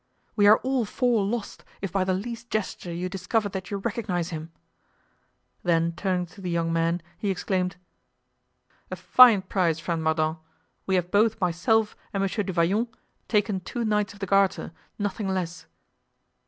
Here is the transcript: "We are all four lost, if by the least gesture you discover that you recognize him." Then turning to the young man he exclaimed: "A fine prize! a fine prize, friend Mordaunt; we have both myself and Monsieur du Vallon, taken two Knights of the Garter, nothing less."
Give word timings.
"We 0.35 0.47
are 0.47 0.57
all 0.63 0.83
four 0.83 1.23
lost, 1.23 1.63
if 1.79 1.91
by 1.91 2.03
the 2.03 2.15
least 2.15 2.49
gesture 2.49 2.91
you 2.91 3.07
discover 3.07 3.49
that 3.49 3.69
you 3.69 3.77
recognize 3.77 4.31
him." 4.31 4.51
Then 5.61 5.91
turning 5.91 6.25
to 6.33 6.41
the 6.41 6.49
young 6.49 6.73
man 6.73 7.03
he 7.19 7.29
exclaimed: 7.29 7.75
"A 8.89 8.95
fine 8.95 9.03
prize! 9.03 9.05
a 9.05 9.05
fine 9.11 9.41
prize, 9.43 9.79
friend 9.79 10.03
Mordaunt; 10.03 10.39
we 10.87 10.95
have 10.95 11.11
both 11.11 11.39
myself 11.39 11.95
and 12.15 12.21
Monsieur 12.23 12.43
du 12.43 12.51
Vallon, 12.51 12.87
taken 13.27 13.59
two 13.59 13.85
Knights 13.85 14.13
of 14.13 14.19
the 14.19 14.25
Garter, 14.25 14.71
nothing 14.97 15.29
less." 15.29 15.67